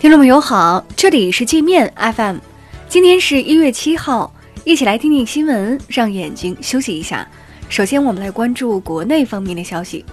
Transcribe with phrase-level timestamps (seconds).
[0.00, 2.36] 听众朋友好，这里是界面 FM，
[2.88, 4.32] 今天是一月七号，
[4.62, 7.28] 一起来听听新闻，让眼睛休息一下。
[7.68, 10.04] 首先，我们来关注国内方面的消息。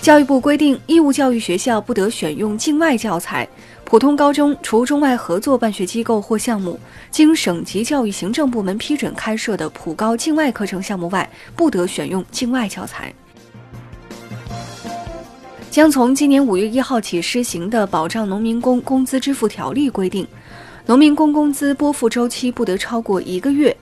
[0.00, 3.48] 教育部规定，义务教育学校不得选用境外教材。
[3.84, 6.78] 普通高中除中外合作办学机构或项目
[7.10, 13.12] 经省级教育行政部门批准开设的普高境外课程项目外，不得选用境外教材。
[15.72, 20.28] 将从今年五月一号起施行的《保障农民工工资支付条例》规定，
[20.84, 23.74] 农民工工资拨付周期不得超过一个月。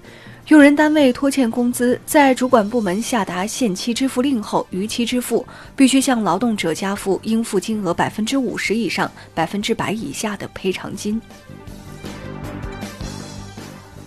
[0.46, 5.44] 用人单位拖欠工资，在主管部门下达限期支付令后逾期支付，
[5.74, 11.20] 必须向劳动者加付应付金额百分之五十以上、百分之百以下的赔偿金。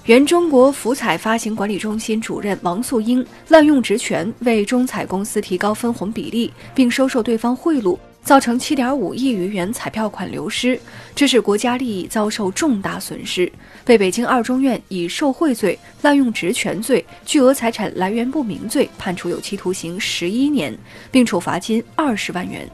[0.05, 10.77] 原中国福彩发行管理中心主任王素英滥用职权，为中彩公司提高分红比例，并收受对方贿赂，造成七点五亿余元彩票款流失，
[11.15, 13.49] 致使国家利益遭受重大损失，
[13.85, 20.77] 被北京二中院以受贿罪、滥用职权罪、巨额财产来源不明罪判处有期徒刑十一年，
[21.11, 22.69] 并处罚金二十万元。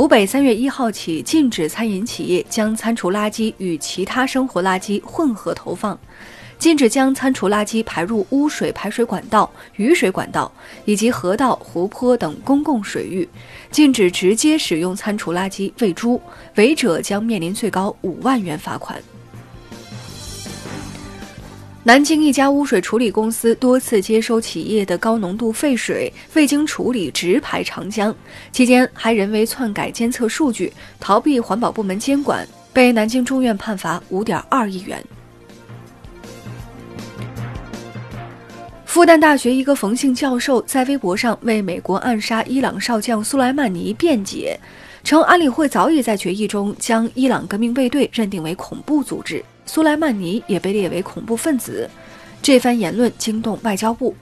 [0.00, 6.00] 湖北三月一号起禁止餐饮企业将餐厨垃圾与其他生活垃圾混合投放，
[6.58, 10.50] 禁止将餐厨垃圾排入污水排水管道、雨水管道
[10.86, 13.28] 以及河道、湖泊等公共水域，
[13.70, 16.18] 禁止直接使用餐厨垃圾喂猪，
[16.54, 18.98] 违者将面临最高五万元罚款。
[21.82, 28.14] 南京一家污水处理公司多次接收企业的高浓度废水，未经处理直排长江，
[28.52, 30.70] 期间还人为篡改监测数据，
[31.00, 35.02] 逃避环保部门监管，被南京中院判罚五点二亿元。
[38.84, 44.60] 复旦大学一个冯姓教授在微博上为美国暗杀伊朗少将苏莱曼尼辩解，
[45.02, 49.42] 称安理会早已在决议中将伊朗革命卫队认定为恐怖组织。
[49.66, 51.88] 苏莱曼尼也被列为恐怖分子，
[52.42, 54.14] 这番言论惊动外交部。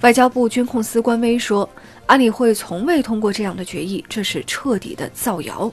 [0.00, 1.68] 外交部军控司官微说，
[2.06, 5.72] 安理会从未通过这样的决议，这是彻底的造谣。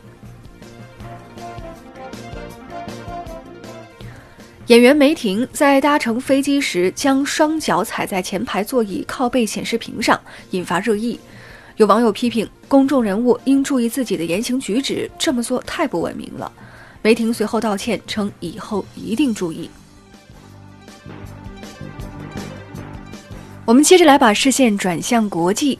[4.67, 10.19] 演员梅婷在搭乘飞机时将双脚踩在前排座椅靠背显示屏上，
[10.51, 11.19] 引发热议。
[11.77, 16.51] 有网友批评，公众人物应注意自己的言行举止，这么做太不文明了。
[17.05, 19.69] 梅婷随后道歉，称以后一定注意。
[23.63, 25.77] 我们接着来把视线转向国际，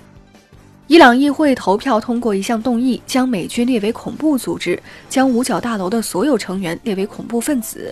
[0.86, 7.92] 伊朗议会投票通过一项动议，将美军列为恐怖组织，将五角大楼的所有成员列为恐怖分子。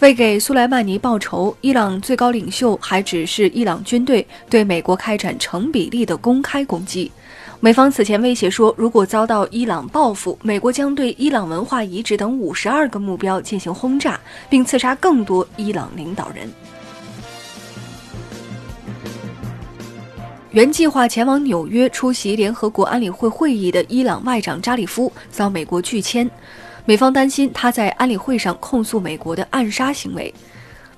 [0.00, 7.10] 为给苏莱曼尼报仇，伊朗最高领袖还指示伊朗军队对美国开展成比例的公开攻击。
[7.62, 16.50] 美方此前威胁说，如果遭到伊朗报复，美国将对伊朗文化遗址等五十二个目标进行轰炸，并刺杀更多伊朗领导人。
[20.52, 26.28] 原计划前往纽约出席联合国安理会会议的伊朗外长扎里夫遭美国拒签，
[26.86, 30.32] 美方担心他在安理会上控诉美国的暗杀行为。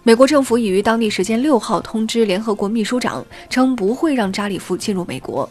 [0.04, 5.48] 美国政府已于当地时间六号通知联合国秘书长，称不会让扎里夫进入美国。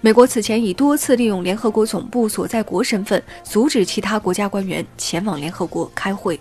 [0.00, 6.38] 美国此前已多次利用联合国总部所在国身份，阻止其他国家官员前往联合国开会。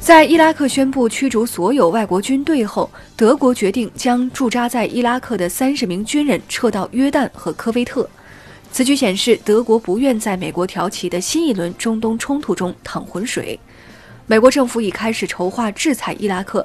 [0.00, 8.08] 在伊拉克宣布驱逐所有外国军队后，德国决定将驻扎在伊拉克的三十名军人撤到约旦和科威特。
[8.72, 13.58] 此举显示德国不愿在美国挑起的新一轮中东冲突中淌浑水。
[14.30, 16.64] 美国政府已开始筹划制裁伊拉克，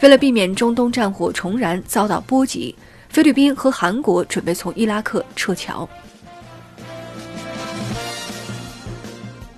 [0.00, 2.74] 为了避免中东战火重燃遭到波及，
[3.08, 5.88] 菲律宾和韩国准备从伊拉克撤侨。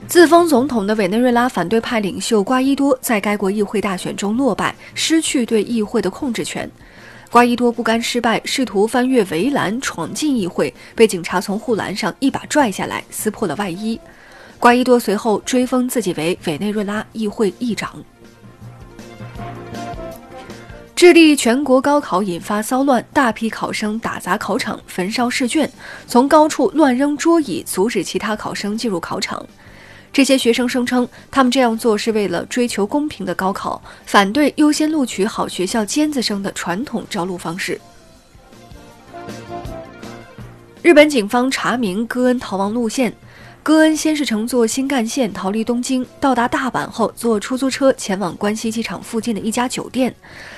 [0.07, 6.71] 自封总统的委内瑞拉反对派领袖瓜伊多在该国议会大选中落败，失去对议会的控制权。
[7.31, 13.99] 瓜伊多不甘失败，试图翻越围栏闯进议会，被警察从护栏上一把拽下来，撕破了外衣。
[14.59, 18.03] 瓜伊多随后追封自己为委内瑞拉议会议长。
[20.95, 25.71] 智利全国高考引发骚乱，大批考生打砸考场、焚烧试卷，
[26.07, 29.45] 从高处乱扔桌椅，阻止其他考生进入考场。
[30.11, 37.79] 这些学生声称，他们这样做是为了追求公平的高考，反对优先录取好学校尖子生的传统招录方式。
[40.81, 43.13] 日本警方查明戈恩逃亡路线。
[43.67, 50.15] 戈恩先是乘坐新干线逃离东京，到达大阪后坐出租车前往关西机场附近的一家酒店，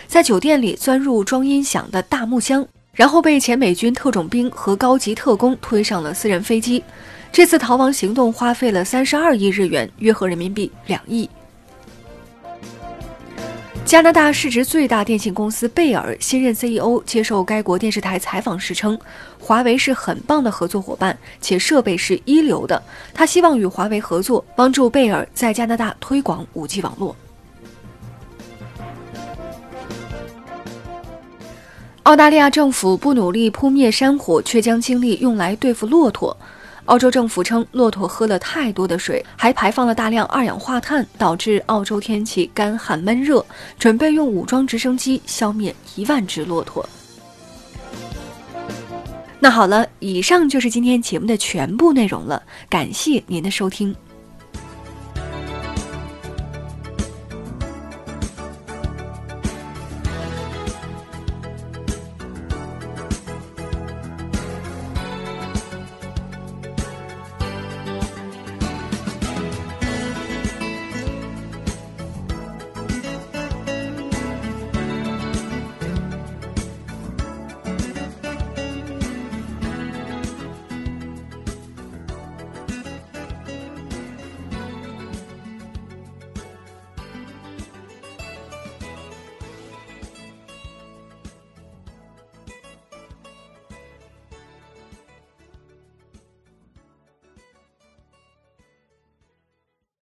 [0.07, 6.85] 在酒店里钻入装音响的大木箱，然后被前美军特种兵和高级特工推上了私人飞机。
[7.33, 11.27] 这次逃亡行动花费了三十二亿日元，约合人民币两亿。
[13.89, 18.99] 加拿大市值最大电信公司贝尔新任 CEO 接受该国电视台采访时称，
[19.41, 22.83] 华为是很棒的合作伙伴，且设备是一流的。
[23.15, 27.17] 他希望与华为合作，帮助贝尔在加拿大推广 5G 网络。
[32.03, 36.37] 澳大利亚政府不努力扑灭山火，却将精力用来对付骆驼。
[36.89, 43.45] 澳洲政府称，骆驼喝了太多的水，还排放了大量二氧化碳，导致澳洲天气干旱闷热，
[43.79, 46.89] 准备用武装直升机消灭一万只骆驼。
[49.39, 53.95] 那好了，以上就是今天节目的全部内容了，感谢您的收听。